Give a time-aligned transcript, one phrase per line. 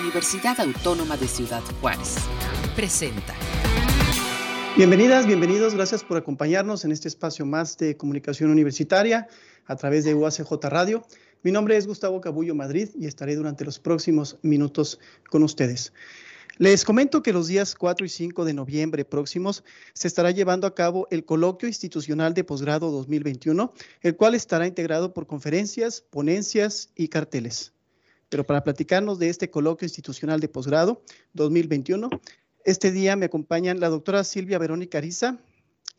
[0.00, 2.16] Universidad Autónoma de Ciudad Juárez.
[2.74, 3.32] Presenta.
[4.76, 5.74] Bienvenidas, bienvenidos.
[5.74, 9.28] Gracias por acompañarnos en este espacio más de comunicación universitaria
[9.66, 11.06] a través de UACJ Radio.
[11.42, 14.98] Mi nombre es Gustavo Cabullo Madrid y estaré durante los próximos minutos
[15.30, 15.92] con ustedes.
[16.58, 20.74] Les comento que los días 4 y 5 de noviembre próximos se estará llevando a
[20.74, 23.72] cabo el Coloquio Institucional de Posgrado 2021,
[24.02, 27.74] el cual estará integrado por conferencias, ponencias y carteles.
[28.34, 32.10] Pero para platicarnos de este Coloquio Institucional de Posgrado 2021,
[32.64, 35.38] este día me acompañan la doctora Silvia Verónica Ariza.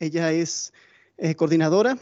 [0.00, 0.74] Ella es
[1.16, 1.96] eh, coordinadora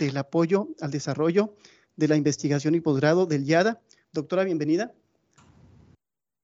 [0.00, 1.54] del apoyo al desarrollo
[1.94, 3.80] de la investigación y posgrado del YADA.
[4.12, 4.92] Doctora, bienvenida.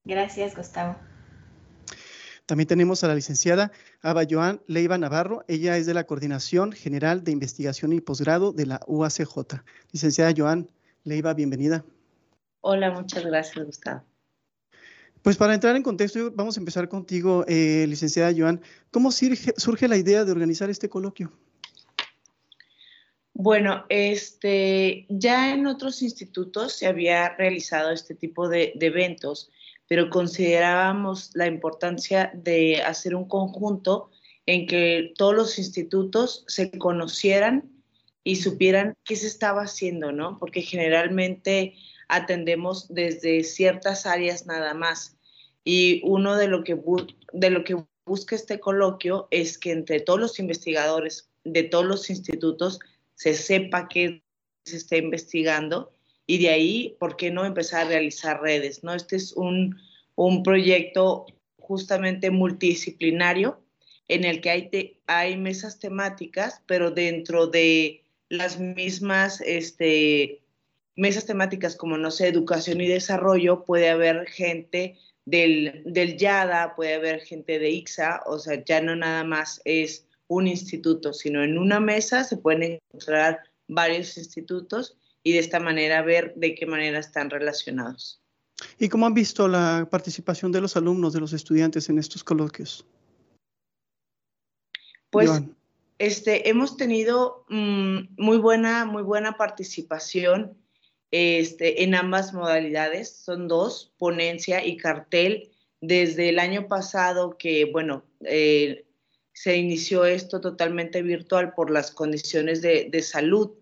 [0.05, 0.97] Gracias, Gustavo.
[2.47, 5.45] También tenemos a la licenciada Ava Joan Leiva Navarro.
[5.48, 9.65] Ella es de la Coordinación General de Investigación y Posgrado de la UACJ.
[9.91, 10.71] Licenciada Joan
[11.03, 11.85] Leiva, bienvenida.
[12.61, 14.05] Hola, muchas gracias, Gustavo.
[15.23, 18.61] Pues para entrar en contexto, vamos a empezar contigo, eh, licenciada Joan.
[18.91, 21.33] ¿Cómo surge, la idea de organizar este coloquio?
[23.34, 29.51] Bueno, este, ya en otros institutos se había realizado este tipo de eventos
[29.89, 34.11] pero considerábamos la importancia de hacer un conjunto
[34.47, 37.70] en que todos los institutos se conocieran
[38.23, 40.36] y supieran qué se estaba haciendo, ¿no?
[40.39, 41.75] Porque generalmente
[42.09, 45.17] atendemos desde ciertas áreas nada más.
[45.64, 46.78] Y uno de lo que,
[47.33, 52.11] de lo que busca este coloquio es que entre todos los investigadores de todos los
[52.11, 52.81] institutos
[53.14, 54.23] se sepa qué
[54.64, 55.92] se está investigando
[56.27, 58.84] y de ahí, ¿por qué no empezar a realizar redes?
[58.84, 58.95] ¿no?
[58.95, 59.77] Este es un,
[60.14, 61.27] un proyecto
[61.59, 63.62] justamente multidisciplinario
[64.09, 70.42] en el que hay, hay mesas temáticas, pero dentro de las mismas este,
[70.99, 76.95] mesas temáticas como, no sé, educación y desarrollo, puede haber gente del, del YADA, puede
[76.95, 81.57] haber gente de IXA, o sea, ya no nada más es un instituto, sino en
[81.57, 86.98] una mesa se pueden encontrar varios institutos y de esta manera ver de qué manera
[86.98, 88.20] están relacionados.
[88.79, 92.85] ¿Y cómo han visto la participación de los alumnos, de los estudiantes en estos coloquios?
[95.11, 95.31] Pues
[95.98, 100.57] este, hemos tenido mm, muy, buena, muy buena participación
[101.11, 103.11] este, en ambas modalidades.
[103.11, 105.51] Son dos, ponencia y cartel.
[105.80, 108.85] Desde el año pasado que, bueno, eh,
[109.33, 113.52] se inició esto totalmente virtual por las condiciones de, salud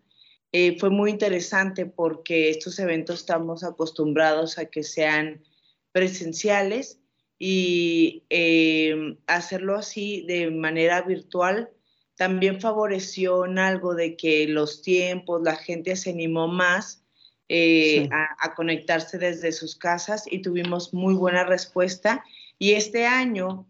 [0.52, 5.44] eh, fue muy interesante porque estos eventos estamos acostumbrados a que sean
[5.92, 6.98] presenciales
[7.38, 11.68] y eh, hacerlo así de manera virtual
[12.16, 17.04] también favoreció en algo de que los tiempos, la gente se animó más
[17.48, 22.24] eh, a, conectarse desde sus casas y tuvimos muy buena respuesta.
[22.58, 23.66] Y este año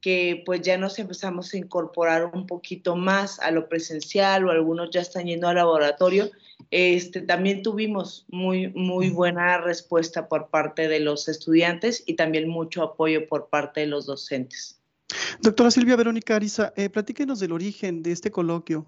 [0.00, 4.90] que pues ya nos empezamos a incorporar un poquito más a lo presencial o algunos
[4.90, 6.30] ya están yendo al laboratorio,
[6.70, 12.82] este, también tuvimos muy, muy buena respuesta por parte de los estudiantes y también mucho
[12.82, 14.80] apoyo por parte de los docentes.
[15.40, 18.86] Doctora Silvia Verónica Ariza, eh, platíquenos del origen de este coloquio.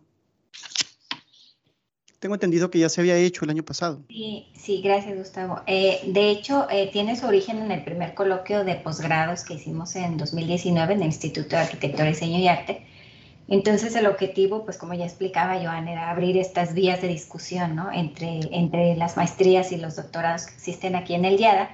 [2.23, 4.01] Tengo entendido que ya se había hecho el año pasado.
[4.09, 5.61] Sí, sí gracias Gustavo.
[5.67, 9.97] Eh, de hecho, eh, tiene su origen en el primer coloquio de posgrados que hicimos
[9.97, 12.87] en 2019 en el Instituto de Arquitectura, Diseño y Arte.
[13.49, 17.91] Entonces el objetivo, pues como ya explicaba Joan, era abrir estas vías de discusión ¿no?
[17.91, 21.71] entre, entre las maestrías y los doctorados que existen aquí en el DIADA.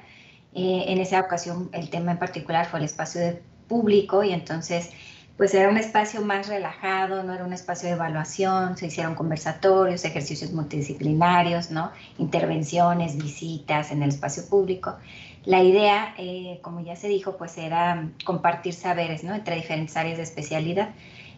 [0.55, 4.89] Eh, en esa ocasión el tema en particular fue el espacio de público y entonces
[5.39, 10.05] pues era un espacio más relajado, no era un espacio de evaluación, se hicieron conversatorios,
[10.05, 11.93] ejercicios multidisciplinarios, ¿no?
[12.19, 14.97] intervenciones, visitas en el espacio público.
[15.45, 19.33] La idea, eh, como ya se dijo, pues era compartir saberes ¿no?
[19.33, 20.91] entre diferentes áreas de especialidad.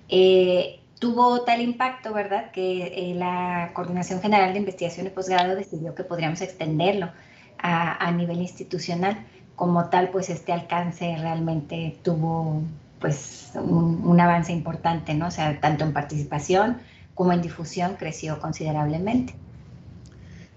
[0.08, 5.94] Eh, tuvo tal impacto, ¿verdad?, que eh, la Coordinación General de Investigación y Posgrado decidió
[5.94, 7.10] que podríamos extenderlo
[7.58, 9.26] a, a nivel institucional.
[9.56, 12.62] Como tal, pues este alcance realmente tuvo
[13.00, 15.28] pues un, avance importante, ¿no?
[15.28, 16.78] O sea, tanto en participación
[17.14, 19.34] como en difusión creció considerablemente.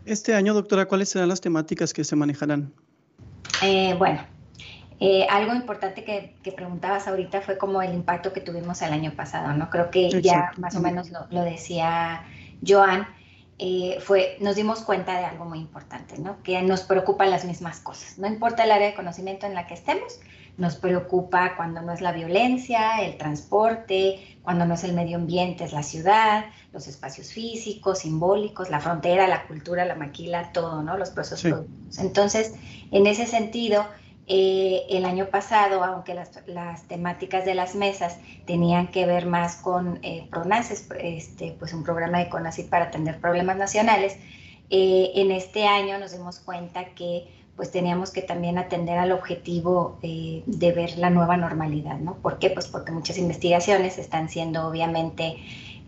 [0.05, 2.73] Este año, doctora, ¿cuáles serán las temáticas que se manejarán?
[3.61, 4.21] Eh, bueno,
[4.99, 9.53] eh, algo importante que, preguntabas ahorita fue como el impacto que tuvimos el año pasado,
[9.53, 9.69] ¿no?
[9.69, 12.23] Creo que ya más o menos lo, decía
[12.65, 13.07] Joan,
[13.59, 16.41] eh, fue, nos dimos cuenta de algo muy importante, ¿no?
[16.43, 18.17] Que nos preocupan las mismas cosas.
[18.17, 20.19] No importa el área de conocimiento en la que estemos,
[20.57, 25.63] nos preocupa cuando no es la violencia, el transporte, cuando no es el medio ambiente,
[25.63, 30.97] es la ciudad, los espacios físicos, simbólicos, la frontera, la cultura, la maquila, todo, ¿no?
[30.97, 31.65] Los procesos
[31.97, 32.53] Entonces,
[32.91, 33.85] en ese sentido,
[34.25, 39.99] Eh, el año pasado, aunque las, temáticas de las mesas tenían que ver más con
[40.01, 44.17] eh, PRONACES, este, pues un programa de CONACYT para atender problemas nacionales,
[44.69, 49.99] eh, en este año nos dimos cuenta que pues teníamos que también atender al objetivo
[50.01, 52.15] eh, de ver la nueva normalidad, ¿no?
[52.15, 52.49] ¿Por qué?
[52.49, 55.37] Pues porque muchas investigaciones están siendo obviamente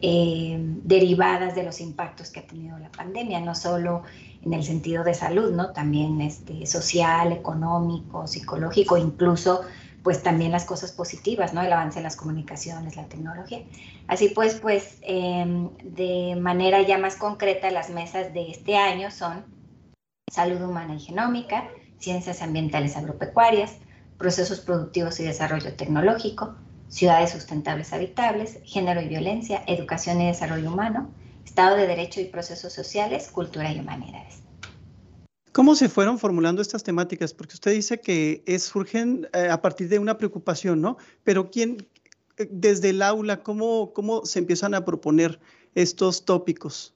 [0.02, 4.04] eh, derivadas de los impactos que ha tenido la pandemia, no solo
[4.44, 5.72] en el sentido de salud, ¿no?
[5.72, 9.62] También este, social, económico, psicológico, incluso
[10.04, 11.64] pues también las cosas positivas, ¿no?
[11.64, 13.64] El avance en las comunicaciones, la tecnología.
[14.08, 19.55] Así pues, pues em, de manera ya más concreta, las mesas de este año son
[20.32, 21.70] salud humana y genómica,
[22.00, 23.76] ciencias ambientales agropecuarias,
[24.18, 26.56] procesos productivos y desarrollo tecnológico,
[26.90, 31.10] ciudades sustentables habitables, género y violencia, educación y desarrollo humano,
[31.46, 34.42] Estado de Derecho y procesos sociales, cultura y humanidades.
[35.52, 37.34] ¿Cómo se fueron formulando estas temáticas?
[37.34, 40.98] Porque usted dice que surgen eh, a partir de una preocupación, ¿no?
[41.24, 41.88] Pero ¿quién,
[42.38, 45.40] eh, desde el aula, cómo, cómo se empiezan a proponer
[45.76, 46.94] estos tópicos?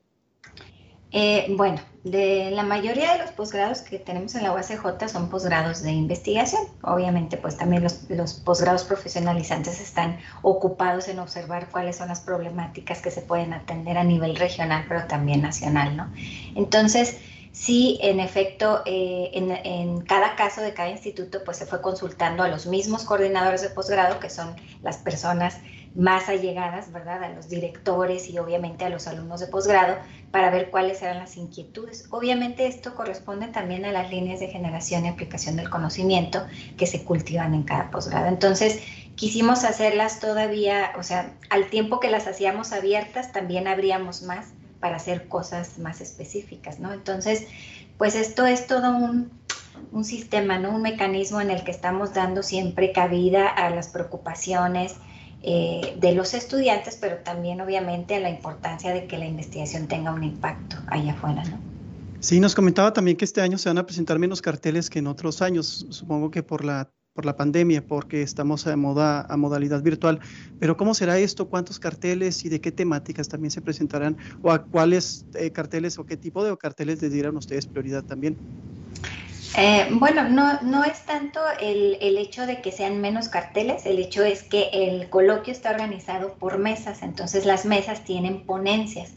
[1.11, 5.81] Eh, bueno, de la mayoría de los posgrados que tenemos en la UACJ son posgrados
[5.81, 6.61] de investigación.
[6.83, 13.09] Obviamente, pues también los, posgrados profesionalizantes están ocupados en observar cuáles son las problemáticas que
[13.09, 16.11] se pueden atender a nivel regional, pero también nacional, ¿no?
[16.55, 17.17] Entonces,
[17.51, 22.47] Sí, en efecto, eh, en, cada caso de cada instituto, pues se fue consultando a
[22.47, 25.57] los mismos coordinadores de posgrado, que son las personas
[25.95, 27.23] más allegadas, ¿verdad?
[27.23, 29.97] A los directores y obviamente a los alumnos de posgrado,
[30.31, 32.05] para ver cuáles eran las inquietudes.
[32.11, 36.45] Obviamente esto corresponde también a las líneas de generación y aplicación del conocimiento
[36.77, 38.27] que se cultivan en cada posgrado.
[38.27, 38.79] Entonces,
[39.15, 44.95] quisimos hacerlas todavía, o sea, al tiempo que las hacíamos abiertas, también abríamos más para
[44.95, 46.93] hacer cosas más específicas, ¿no?
[46.93, 47.47] Entonces,
[47.97, 49.37] pues esto es todo un,
[50.03, 50.69] sistema, ¿no?
[50.69, 54.95] Un mecanismo en el que estamos dando siempre cabida a las preocupaciones
[55.41, 60.11] eh, de los estudiantes, pero también obviamente a la importancia de que la investigación tenga
[60.11, 61.57] un impacto allá afuera, ¿no?
[62.19, 65.07] Sí, nos comentaba también que este año se van a presentar menos carteles que en
[65.07, 69.83] otros años, supongo que por la por la pandemia, porque estamos a, moda, a modalidad
[69.83, 70.21] virtual.
[70.57, 71.49] Pero ¿cómo será esto?
[71.49, 74.15] ¿Cuántos carteles y de qué temáticas también se presentarán?
[74.41, 78.37] ¿O a cuáles eh, carteles o qué tipo de carteles les dirán ustedes prioridad también?
[79.57, 83.97] Eh, bueno, no, no es tanto el, el, hecho de que sean menos carteles, el
[83.97, 89.11] hecho es que el coloquio está organizado por mesas, entonces las mesas tienen ponencias.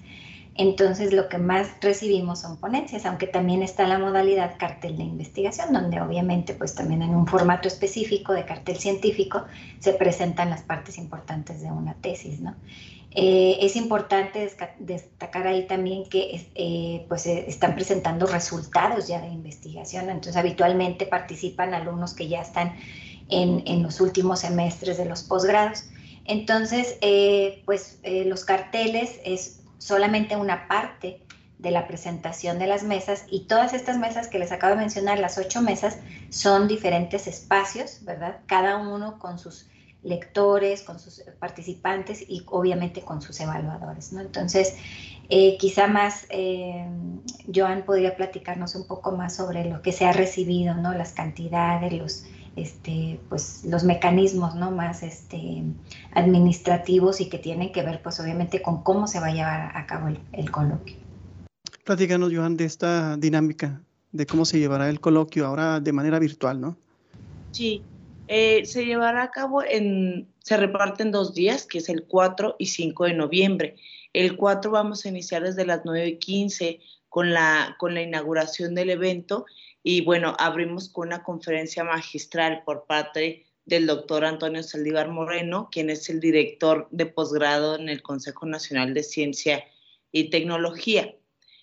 [0.55, 5.73] Entonces lo que más recibimos son ponencias, aunque también está la modalidad cartel de investigación,
[5.73, 9.45] donde obviamente pues también en un formato específico de cartel científico
[9.79, 12.55] se presentan las partes importantes de una tesis, ¿no?
[13.15, 19.29] Eh, es importante destacar ahí también que eh, pues eh, están presentando resultados ya de
[19.29, 22.75] investigación, entonces habitualmente participan alumnos que ya están
[23.29, 25.85] en, en los últimos semestres de los posgrados.
[26.25, 26.99] Entonces,
[27.65, 31.21] pues los carteles es solamente una parte
[31.59, 35.19] de la presentación de las mesas y todas estas mesas que les acabo de mencionar,
[35.19, 35.99] las ocho mesas,
[36.31, 38.39] son diferentes espacios, ¿verdad?
[38.47, 39.69] Cada uno con sus
[40.03, 44.21] lectores, con sus participantes y obviamente con sus evaluadores, ¿no?
[44.21, 44.77] Entonces,
[45.29, 46.87] eh, quizá más, eh,
[47.55, 50.93] Joan podría platicarnos un poco más sobre lo que se ha recibido, ¿no?
[50.93, 52.25] Las cantidades, los,
[52.57, 54.71] este, pues, los mecanismos ¿no?
[54.71, 55.63] más este,
[56.13, 59.87] administrativos y que tienen que ver pues obviamente con cómo se va a llevar a
[59.87, 60.97] cabo el, coloquio.
[61.85, 63.81] Platícanos, Joan, de esta dinámica,
[64.13, 66.77] de cómo se llevará el coloquio ahora de manera virtual, ¿no?
[67.53, 67.83] Sí,
[68.29, 72.57] eh, se llevará a cabo en, se reparte en dos días, que es el 4
[72.59, 73.77] y 5 de noviembre.
[74.13, 78.75] El 4 vamos a iniciar desde las 9 y 15 con la, con la inauguración
[78.75, 79.47] del evento
[79.83, 85.91] y bueno, abrimos con una conferencia magistral por parte del doctor Antonio Saldívar Moreno, quien
[85.91, 89.65] es el director de posgrado en el Consejo Nacional de Ciencia
[90.11, 91.15] y Tecnología.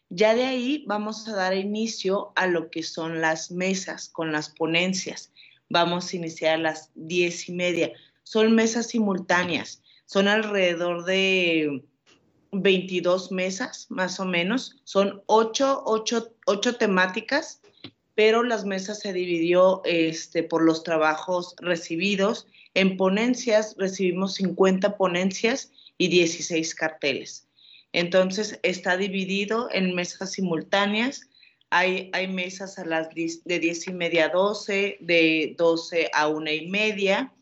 [0.10, 4.50] Ya de ahí vamos a dar inicio a lo que son las mesas con las
[4.50, 5.32] ponencias.
[5.70, 7.92] Vamos a iniciar a las diez y media.
[8.24, 11.84] Son mesas simultáneas, son alrededor de
[12.52, 14.82] 22 mesas, más o menos.
[14.84, 17.62] Son ocho, ocho, ocho temáticas
[18.20, 22.48] pero las mesas se dividió este, por los trabajos recibidos.
[22.74, 27.48] En ponencias recibimos 50 ponencias y 16 carteles.
[27.94, 31.29] Entonces está dividido en mesas simultáneas.
[31.72, 36.68] Hay, mesas a las de 10 y media a 12, de 12 a 1 y
[36.68, 37.34] media,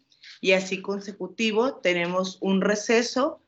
[0.41, 1.75] y así consecutivo.
[1.75, 3.41] Tenemos un receso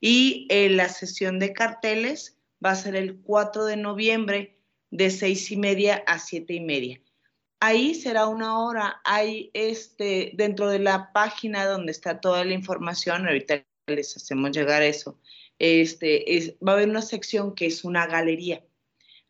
[0.00, 4.54] y eh, la sesión de carteles va a ser el 4 de noviembre
[4.94, 7.00] de seis y media a siete y media.
[7.58, 9.00] Ahí será una hora.
[9.04, 14.82] Hay este, dentro de la página donde está toda la información, ahorita les hacemos llegar
[14.82, 15.18] eso,
[15.58, 18.64] este, es, va a haber una sección que es una galería.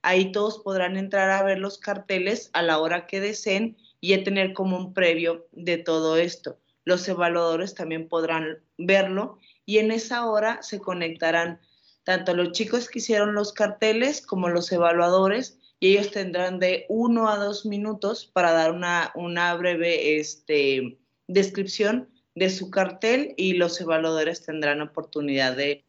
[0.06, 4.22] Ahí todos podrán entrar a ver los carteles a la hora que deseen y a
[4.22, 6.58] tener como un previo de todo esto.
[6.84, 11.58] Los evaluadores también podrán verlo y en esa hora se conectarán
[12.04, 17.30] tanto los chicos que hicieron los carteles como los evaluadores y ellos tendrán de uno
[17.30, 23.80] a dos minutos para dar una, una breve este, descripción de su cartel y los
[23.80, 25.82] evaluadores tendrán oportunidad de,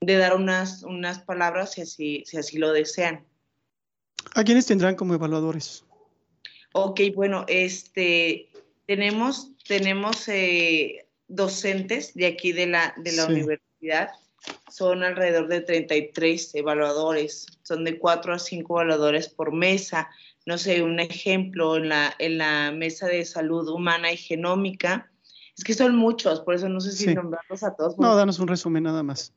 [0.00, 3.24] dar unas, unas palabras si así, si así lo desean.
[4.34, 5.84] ¿A quiénes tendrán como evaluadores?
[6.72, 8.48] Ok, bueno, este,
[8.86, 14.10] tenemos, tenemos eh, docentes de aquí de la, de la universidad.
[14.70, 17.46] Son alrededor de 33 evaluadores.
[17.62, 20.08] Son de 4 a 5 evaluadores por mesa.
[20.46, 25.10] No sé, un ejemplo, en la, en la mesa de salud humana y genómica.
[25.56, 27.98] Es que son muchos, por eso no sé si nombrarlos a todos.
[27.98, 29.34] No, danos un resumen nada más.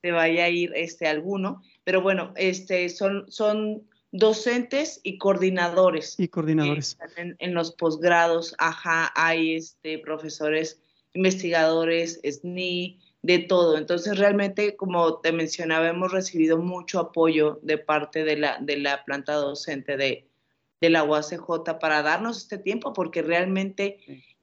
[0.00, 1.62] Te vaya a ir este, alguno.
[1.82, 3.82] Pero bueno, este, son, son
[4.18, 6.18] docentes y coordinadores.
[6.18, 6.98] Y coordinadores.
[7.16, 10.80] En, los posgrados, ajá, hay este, profesores,
[11.14, 13.76] investigadores, SNI, de todo.
[13.76, 19.04] Entonces, realmente, como te mencionaba, hemos recibido mucho apoyo de parte de la, de la
[19.04, 20.28] planta docente de,
[20.80, 23.98] de la UACJ para darnos este tiempo, porque realmente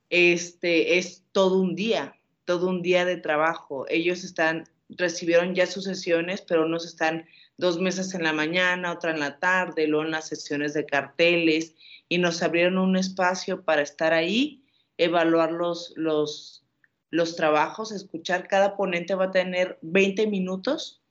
[0.10, 2.16] este, es todo un día,
[2.46, 3.86] todo un día de trabajo.
[3.88, 7.26] Ellos están, recibieron ya sus sesiones, pero nos están
[7.58, 11.76] dos mesas en la mañana, otra en la tarde, luego en las sesiones de carteles
[12.10, 14.64] y nos abrieron un espacio para estar ahí,
[14.98, 16.66] evaluar los, los,
[17.10, 18.48] los trabajos, escuchar.
[18.48, 21.02] Cada ponente va a tener 20 minutos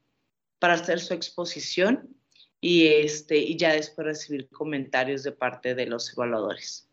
[0.59, 2.17] para hacer su exposición
[2.61, 6.89] y, este, y ya después recibir comentarios de parte de los evaluadores.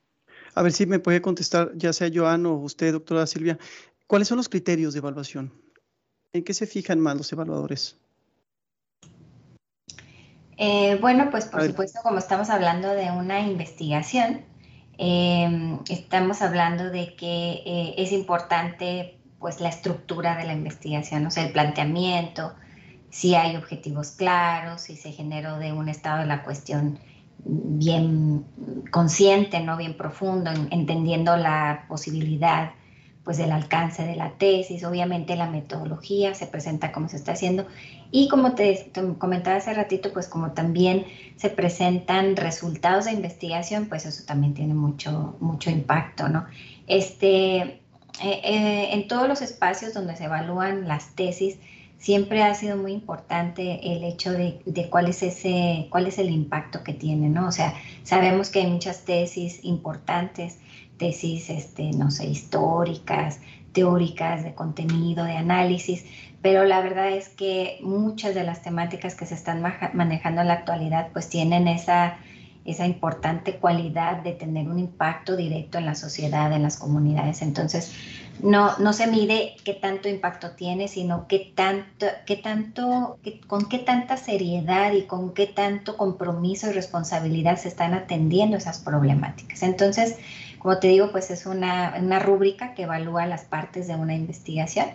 [0.55, 3.59] A ver si me puede contestar, ya sea Joan o usted, doctora Silvia,
[4.07, 5.53] ¿cuáles son los criterios de evaluación?
[6.33, 7.97] ¿En qué se fijan más los evaluadores?
[10.61, 14.41] Eh, bueno, pues por supuesto, como estamos hablando de una investigación,
[14.97, 21.31] em, estamos hablando de que eh, es importante pues la estructura de la investigación, o
[21.31, 22.55] sea, el planteamiento,
[23.09, 26.99] si hay objetivos claros, si se generó de un estado de la cuestión
[27.45, 28.45] bien
[28.91, 32.71] consciente, no bien profundo, entendiendo la posibilidad
[33.29, 37.67] pues del alcance de la tesis, obviamente la metodología se presenta como se está haciendo
[38.09, 41.05] y como te, comentaba hace ratito, pues como también
[41.35, 46.47] se presentan resultados de investigación, pues eso también tiene mucho, mucho impacto, ¿no?
[46.87, 47.81] Este, eh,
[48.23, 51.59] eh, en todos los espacios donde se evalúan las tesis,
[51.99, 56.83] siempre ha sido muy importante el hecho de, cuál es ese, cuál es el impacto
[56.83, 57.47] que tiene, ¿no?
[57.47, 60.57] O sea, sabemos que hay muchas tesis importantes
[60.99, 63.39] tesis, este, no sé, históricas,
[63.71, 66.05] teóricas, de contenido, de análisis,
[66.43, 69.63] pero la verdad es que muchas de las temáticas que se están
[69.93, 72.17] manejando en la actualidad pues tienen esa,
[72.65, 77.41] esa importante cualidad de tener un impacto directo en la sociedad, en las comunidades.
[77.41, 77.93] Entonces,
[78.41, 83.17] no, no se mide qué tanto impacto tiene, sino qué tanto, qué tanto,
[83.47, 88.79] con qué tanta seriedad y con qué tanto compromiso y responsabilidad se están atendiendo esas
[88.79, 89.63] problemáticas.
[89.63, 90.17] Entonces,
[90.59, 94.87] como te digo, pues es una, una rúbrica que evalúa las partes de una investigación,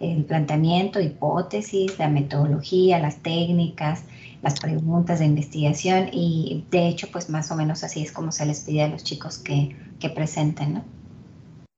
[0.00, 4.04] el planteamiento, hipótesis, la metodología, las técnicas,
[4.42, 8.46] las preguntas de investigación y de hecho, pues más o menos así es como se
[8.46, 10.99] les pide a los chicos que, que presenten, ¿no?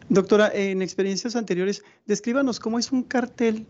[0.09, 3.67] Doctora, en experiencias anteriores, descríbanos cómo es un cartel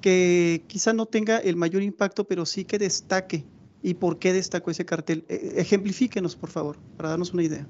[0.00, 3.44] que quizá no tenga el mayor impacto, pero sí que destaque.
[3.82, 5.24] ¿Y por qué destacó ese cartel?
[5.28, 7.66] E, ejemplifíquenos, por favor, para darnos una idea.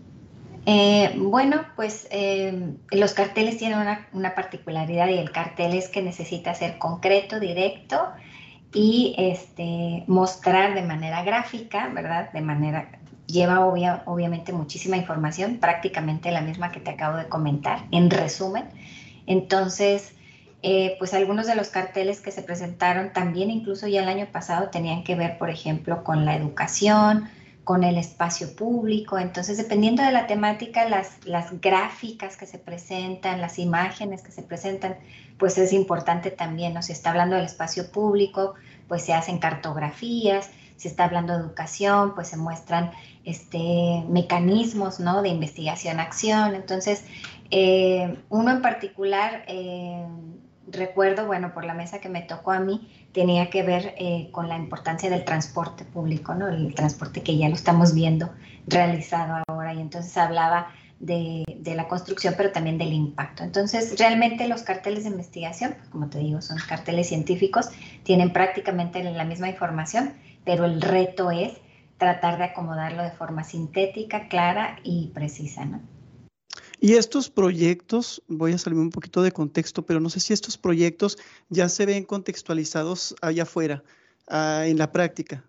[0.67, 3.79] Eh, bueno, pues eh, los carteles tienen
[4.13, 7.99] una, particularidad y el cartel es que necesita ser concreto, directo
[8.73, 12.33] y este, mostrar de manera gráfica, ¿verdad?
[12.33, 18.11] De manera, lleva obviamente muchísima información, prácticamente la misma que te acabo de comentar, en
[18.11, 18.65] resumen.
[19.27, 20.13] Entonces,
[20.63, 24.71] eh, pues algunos de los carteles que se presentaron también incluso ya el año pasado
[24.71, 27.29] tenían que ver, por ejemplo, con la educación,
[27.65, 29.19] con el espacio público.
[29.19, 34.43] Entonces, dependiendo de la temática, las, las gráficas que se presentan, las imágenes que se
[34.43, 34.97] presentan,
[35.39, 36.83] pues es importante también, ¿no?
[36.83, 38.55] Si está hablando del espacio público,
[38.87, 42.91] pues se hacen cartografías, si está hablando de educación, pues se muestran
[43.25, 45.23] este, mecanismos, ¿no?
[45.23, 46.55] De investigación-acción.
[46.55, 47.05] Entonces,
[47.51, 49.45] eh, uno en particular...
[49.47, 50.07] Eh,
[50.67, 54.49] recuerdo, bueno, por la mesa que me tocó a mí, tenía que ver eh, con
[54.49, 56.49] la importancia del transporte público, ¿no?
[56.49, 58.31] El transporte que ya lo estamos viendo
[58.67, 63.43] realizado ahora y entonces hablaba de, la construcción, pero también del impacto.
[63.43, 67.69] Entonces, realmente los carteles de investigación, pues, como te digo, son carteles científicos,
[68.05, 71.53] tienen prácticamente la misma información, pero el reto es
[71.99, 75.81] tratar de acomodarlo de forma sintética, clara y precisa, ¿no?
[76.81, 80.59] Y estos proyectos, voy a salir un poquito de contexto, pero no sé si estos
[80.59, 81.17] proyectos
[81.49, 83.83] ya se ven contextualizados allá afuera,
[84.29, 85.45] ah, en la práctica.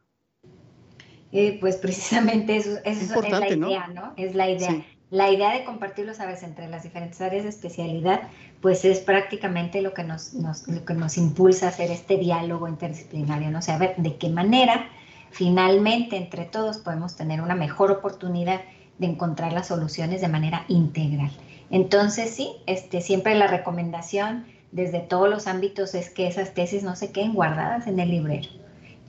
[1.32, 4.14] Eh, pues precisamente eso, es la idea, ¿no?
[4.16, 4.86] Es la idea.
[5.12, 8.22] La idea de compartir los saberes entre las diferentes áreas de especialidad,
[8.62, 13.52] pues es prácticamente lo que nos, lo que nos impulsa a hacer este diálogo interdisciplinario,
[13.52, 13.60] ¿no?
[13.60, 14.90] O a ver de qué manera
[15.36, 18.62] finalmente entre todos podemos tener una mejor oportunidad
[18.98, 21.30] de encontrar las soluciones de manera integral.
[21.70, 26.96] Entonces, sí, este, siempre la recomendación desde todos los ámbitos es que esas tesis no
[26.96, 28.50] se queden guardadas en el librero,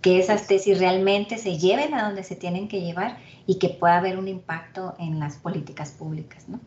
[0.02, 3.98] que esas tesis realmente se lleven a donde se tienen que llevar y que pueda
[3.98, 6.60] haber un impacto en las políticas públicas, ¿no?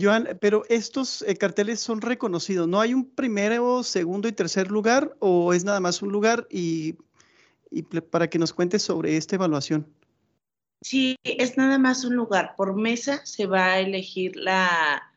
[0.00, 5.14] Joan, pero estos eh, carteles son reconocidos, ¿no hay un primero, segundo y tercer lugar
[5.18, 6.96] o es nada más un lugar y,
[7.70, 9.86] y para que nos cuentes sobre esta evaluación?
[10.82, 12.54] Sí, es nada más un lugar.
[12.56, 15.08] Por mesa se va a elegir la,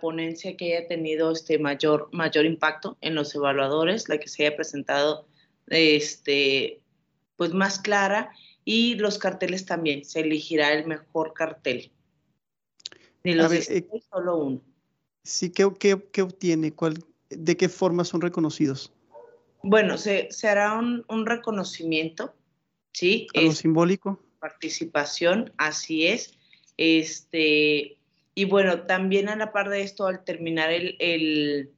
[0.00, 4.56] ponencia que haya tenido este mayor, mayor impacto en los evaluadores, la que se haya
[4.56, 5.26] presentado
[5.68, 6.80] este,
[7.36, 8.32] pues más clara
[8.64, 11.90] y los carteles también, se elegirá el mejor cartel.
[13.24, 14.60] De los eh, solo uno.
[15.24, 16.72] Sí, ¿qué, obtiene?
[16.72, 18.92] ¿Cuál, ¿De qué forma son reconocidos?
[19.62, 22.34] Bueno, se, hará un, reconocimiento,
[22.92, 23.28] ¿sí?
[23.34, 24.20] ¿Algo simbólico?
[24.42, 26.36] participación, así es.
[26.76, 27.96] Este,
[28.34, 31.70] y bueno, también a la par de esto, al terminar el,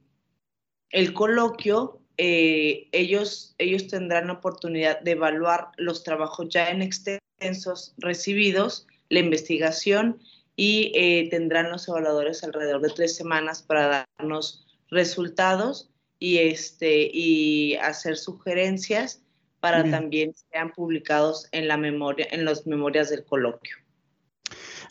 [0.89, 7.93] el, coloquio, eh, ellos, ellos tendrán la oportunidad de evaluar los trabajos ya en extensos
[7.97, 10.19] recibidos, la investigación
[10.55, 17.75] y eh, tendrán los evaluadores alrededor de tres semanas para darnos resultados y, este, y
[17.75, 19.21] hacer sugerencias
[19.59, 23.75] para también sean publicados en la memoria, en las memorias del coloquio.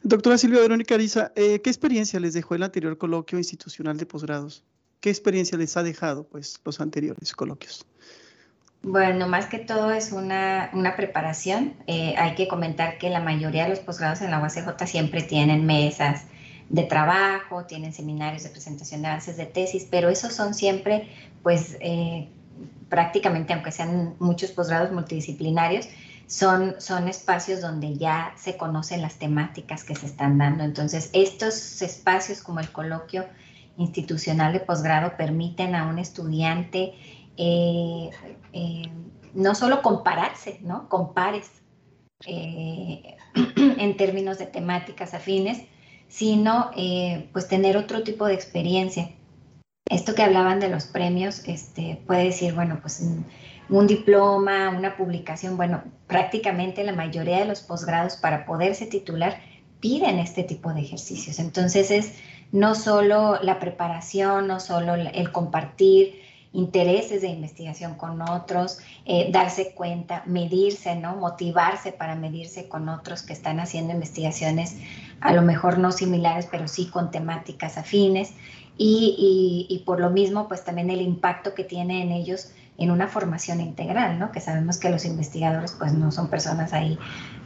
[0.02, 4.64] Doctora Silvia Verónica Ariza, eh, ¿qué experiencia les dejó el anterior coloquio institucional de posgrados?
[5.04, 7.84] ¿Qué experiencia les ha dejado pues, los anteriores coloquios?
[8.80, 11.74] Bueno, más que todo es una, preparación.
[11.86, 15.66] Eh, hay que comentar que la mayoría de los posgrados en la UACJ siempre tienen
[15.66, 16.24] mesas
[16.70, 21.10] de trabajo, tienen seminarios de presentación de avances de tesis, pero esos son siempre,
[21.42, 22.30] pues, eh,
[22.88, 25.86] prácticamente, aunque sean muchos posgrados multidisciplinarios,
[26.28, 30.64] son, son espacios donde ya se conocen las temáticas que se están dando.
[30.64, 33.26] Entonces, estos espacios como el coloquio
[33.76, 36.94] institucional de posgrado permiten a un estudiante
[37.36, 38.10] eh,
[38.52, 38.82] eh,
[39.34, 40.88] no solo compararse, ¿no?
[40.88, 41.50] Compares
[42.26, 43.16] eh,
[43.56, 45.62] en términos de temáticas afines,
[46.08, 46.70] sino
[47.32, 49.10] pues tener otro tipo de experiencia
[49.90, 53.06] esto que hablaban de los premios, este, puede decir, bueno, pues
[53.68, 59.40] un, diploma, una publicación, bueno, prácticamente la mayoría de los posgrados para poderse titular
[59.80, 61.38] piden este tipo de ejercicios.
[61.38, 62.14] Entonces es
[62.52, 66.22] no solo la preparación, no solo el compartir
[66.54, 71.16] intereses de investigación con otros, eh, darse cuenta, medirse, ¿no?
[71.16, 74.76] Motivarse para medirse con otros que están haciendo investigaciones
[75.20, 78.34] a lo mejor no similares, pero sí con temáticas afines
[78.76, 83.60] y, por lo mismo, pues también el impacto que tiene en ellos en una formación
[83.60, 84.32] integral, ¿no?
[84.32, 86.98] Que sabemos que los investigadores pues no son personas ahí,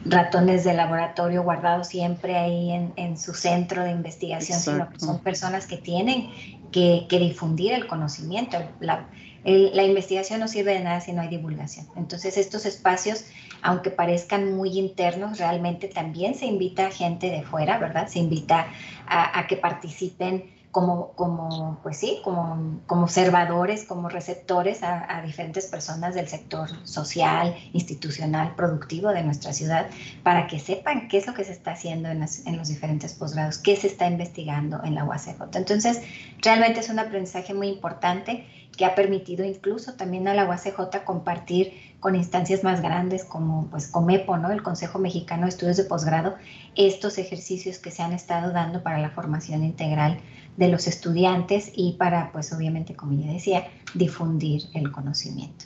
[0.05, 5.67] ratones de laboratorio guardados siempre ahí en, su centro de investigación, sino que son personas
[5.67, 6.29] que tienen
[6.71, 8.57] que, difundir el conocimiento.
[8.79, 9.07] La,
[9.43, 11.87] la, investigación no sirve de nada si no hay divulgación.
[11.95, 13.25] Entonces estos espacios,
[13.61, 18.07] aunque parezcan muy internos, realmente también se invita a gente de fuera, ¿verdad?
[18.07, 18.67] Se invita
[19.05, 25.65] a, a que participen como, como, pues sí, como, como observadores, como receptores a, diferentes
[25.65, 29.87] personas del sector social, institucional, productivo de nuestra ciudad,
[30.23, 33.57] para que sepan qué es lo que se está haciendo en, en los diferentes posgrados,
[33.57, 35.55] qué se está investigando en la UACJ.
[35.55, 36.01] Entonces,
[36.41, 38.45] realmente es un aprendizaje muy importante
[38.79, 43.87] que ha permitido incluso también a la UACJ compartir con instancias más grandes como pues
[43.87, 44.51] COMEPO, ¿no?
[44.51, 46.35] el Consejo Mexicano de Estudios de Posgrado,
[46.75, 50.21] estos ejercicios que se han estado dando para la formación integral
[50.59, 55.65] de los estudiantes y para, pues obviamente, como ya decía, difundir el conocimiento.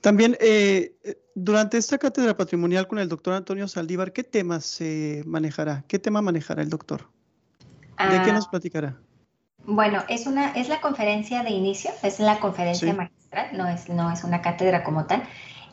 [0.00, 0.96] También, eh,
[1.34, 5.84] durante esta cátedra patrimonial con el doctor Antonio Saldívar, ¿qué temas se manejará?
[5.88, 7.10] ¿Qué tema manejará el doctor?
[7.98, 8.96] ¿De qué ah, nos platicará?
[9.66, 14.10] Bueno, es una es la conferencia de inicio, es la conferencia magistral, no es no
[14.10, 15.22] es una cátedra como tal,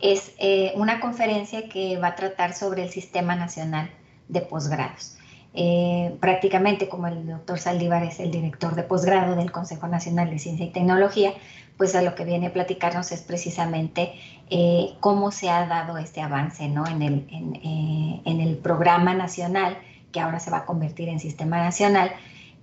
[0.01, 3.89] es eh, una conferencia que va a tratar sobre el sistema nacional
[4.27, 5.17] de posgrados.
[5.53, 10.39] Eh, prácticamente como el doctor Saldívar es el director de posgrado del Consejo Nacional de
[10.39, 11.33] Ciencia y Tecnología,
[11.77, 14.13] pues a lo que viene a platicarnos es precisamente
[14.49, 16.85] eh, cómo se ha dado este avance ¿no?
[16.87, 19.77] en, el, en, en, el programa nacional,
[20.11, 22.11] que ahora se va a convertir en sistema nacional,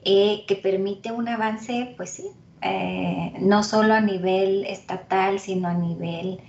[0.04, 2.30] que permite un avance, pues sí,
[3.40, 6.40] no solo a nivel estatal, sino a nivel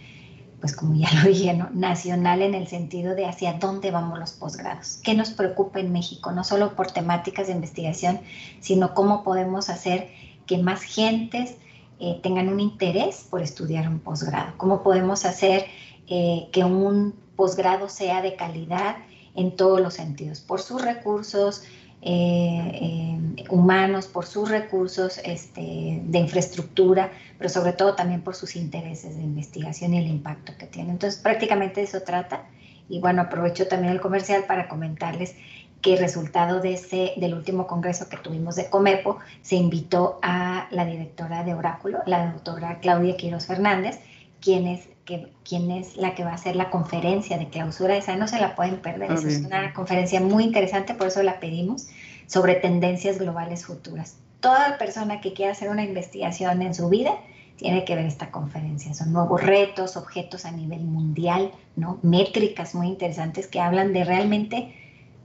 [0.66, 4.98] pues como ya lo dije, nacional en el sentido de hacia dónde vamos los posgrados,
[5.04, 8.20] qué nos preocupa en México, no solo por temáticas de investigación,
[8.62, 10.10] sino cómo podemos hacer
[10.48, 11.58] que más gentes
[12.00, 15.68] eh, tengan un interés por estudiar un posgrado, cómo podemos hacer
[16.08, 18.96] eh, que un posgrado sea de calidad
[19.36, 21.62] en todos los sentidos, por sus recursos,
[22.08, 23.18] eh,
[23.50, 29.24] humanos, por sus recursos este, de infraestructura, pero sobre todo también por sus intereses de
[29.24, 30.92] investigación y el impacto que tiene.
[30.92, 32.46] Entonces, prácticamente eso trata.
[32.88, 35.36] Y bueno, aprovecho también el comercial para comentarles
[35.82, 40.86] que resultado de ese, del último congreso que tuvimos de Comepo, se invitó a la
[40.86, 44.00] directora de Oráculo, la doctora Claudia Quiroz Fernández,
[44.42, 47.96] quien es, que, quien es la que va a hacer la conferencia de clausura.
[47.96, 51.40] Esa no se la pueden perder, ah, es una conferencia muy interesante, por eso la
[51.40, 51.88] pedimos,
[52.28, 57.18] sobre tendencias globales futuras toda persona que quiera hacer una investigación en su vida
[57.56, 58.94] tiene que ver esta conferencia.
[58.94, 61.98] Son nuevos retos, objetos a nivel mundial, ¿no?
[62.04, 64.76] métricas muy interesantes que hablan de realmente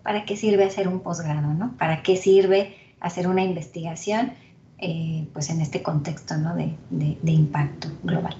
[0.02, 1.76] para qué sirve hacer un posgrado, ¿no?
[1.76, 4.32] para qué sirve hacer una investigación
[4.78, 6.54] eh, pues en este contexto ¿no?
[6.54, 8.34] de, de impacto global.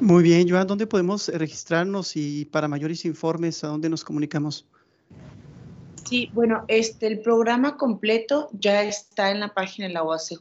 [0.00, 4.66] Muy bien, Joan, ¿dónde podemos registrarnos y para mayores informes a dónde nos comunicamos?
[6.08, 10.40] Sí, bueno, este, el programa completo ya está en la página de la UACJ,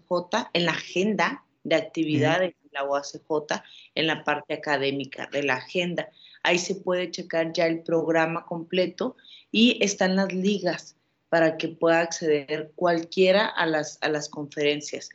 [0.53, 3.61] en la agenda de actividades de la UACJ,
[3.95, 6.09] en la parte académica de la agenda.
[6.41, 9.17] Ahí se puede checar ya el programa completo
[9.51, 10.95] y están las ligas
[11.27, 15.09] para que pueda acceder cualquiera a las, a las conferencias.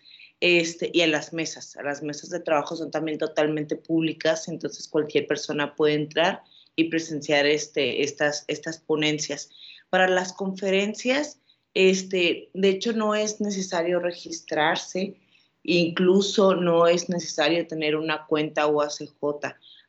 [0.46, 1.74] Este, y a las mesas.
[1.82, 6.42] Las mesas de trabajo son también totalmente públicas, entonces cualquier persona puede entrar
[6.76, 9.48] y presenciar este, estas, estas ponencias.
[9.88, 11.40] Para las conferencias,
[11.72, 15.16] este, de hecho no es necesario registrarse,
[15.62, 19.14] incluso no es necesario tener una cuenta UACJ.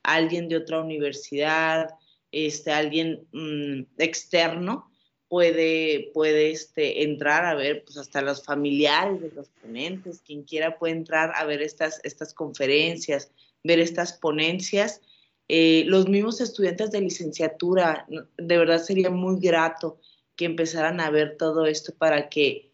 [0.03, 1.89] Alguien de otra universidad,
[2.31, 4.89] este, alguien mm, externo
[5.35, 10.79] puede, puede este, entrar a ver, pues hasta los familiares de los ponentes, quien quiera
[10.79, 13.29] puede entrar a ver estas, estas conferencias,
[13.61, 15.01] ver estas ponencias
[15.49, 19.99] eh, los mismos estudiantes de licenciatura, de verdad sería muy grato
[20.37, 22.71] que empezaran a ver todo esto para que,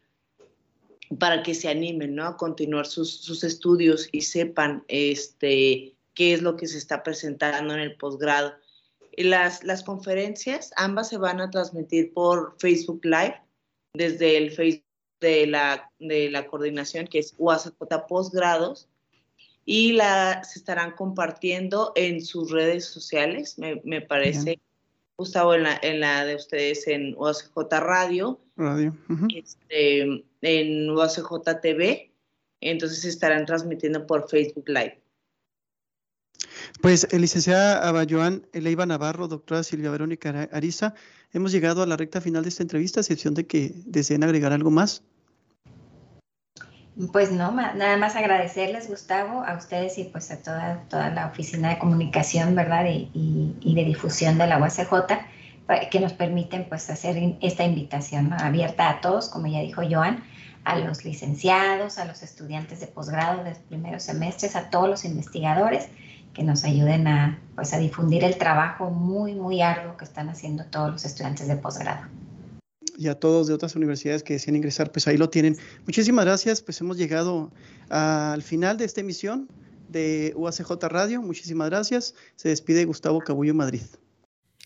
[1.17, 2.28] para que se animen ¿no?
[2.28, 7.74] a continuar sus, sus estudios y sepan este, qué es lo que se está presentando
[7.74, 8.54] en el posgrado.
[9.17, 13.36] Las, las conferencias, ambas se van a transmitir por Facebook Live
[13.93, 14.86] desde el Facebook
[15.19, 17.74] de la, de la coordinación que es UASJ
[18.08, 18.89] Posgrados
[19.65, 24.60] y la, se estarán compartiendo en sus redes sociales, me, parece.
[25.17, 28.97] Gustavo, en la, en la de ustedes en UACJ Radio, Radio.
[29.36, 32.12] este, en UACJ TV,
[32.60, 35.00] entonces se estarán transmitiendo por Facebook Live.
[36.82, 40.93] Pues, licenciada Abayoan Eleiva Navarro, doctora Silvia Verónica Ariza,
[41.34, 44.54] hemos llegado a la recta final de esta entrevista, a excepción de que deseen agregar
[44.54, 45.04] algo más.
[47.12, 51.69] Pues no, nada más agradecerles, Gustavo, a ustedes y pues a toda, toda la oficina
[51.69, 52.86] de comunicación, ¿verdad?
[52.86, 54.91] Y, de difusión de la UACJ,
[55.89, 60.24] que nos permiten pues hacer esta invitación abierta a todos, como ya dijo Joan,
[60.65, 65.88] a los licenciados, a los estudiantes de posgrado de primeros semestres, a todos los investigadores
[66.34, 70.65] que nos ayuden a, pues, a difundir el trabajo muy, muy arduo que están haciendo
[70.65, 72.08] todos los estudiantes de posgrado
[72.98, 75.58] y a todos de otras universidades que desean ingresar, pues ahí lo tienen.
[75.86, 77.52] Muchísimas gracias, pues hemos llegado
[77.89, 79.50] al final de esta emisión
[79.89, 81.22] de UACJ Radio.
[81.22, 82.13] Muchísimas gracias.
[82.36, 83.82] Se despide Gustavo Cabullo Madrid.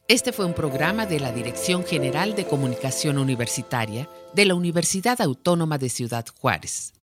[0.07, 5.77] Este fue un programa de la Dirección General de Comunicación Universitaria de la Universidad Autónoma
[5.77, 6.94] de Ciudad Juárez.